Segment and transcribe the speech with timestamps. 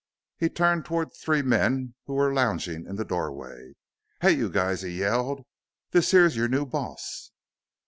[0.35, 3.73] He turned toward three men who were lounging in the doorway.
[4.19, 5.45] "Hey, you guys!" he yelled;
[5.91, 7.29] "this here's your new boss.